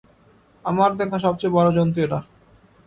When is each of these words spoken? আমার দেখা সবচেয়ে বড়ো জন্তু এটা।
আমার 0.65 0.91
দেখা 0.99 1.17
সবচেয়ে 1.19 1.55
বড়ো 1.55 1.71
জন্তু 1.77 1.97
এটা। 2.05 2.19